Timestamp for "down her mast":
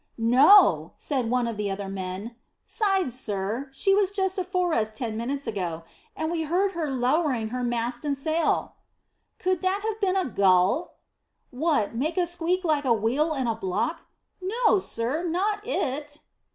7.49-8.03